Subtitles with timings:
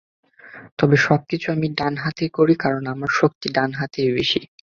[0.79, 4.39] তবে সবকিছু আমি ডান হাতেই করি, কারণ, আমার শক্তি ডান হাতে বেশি।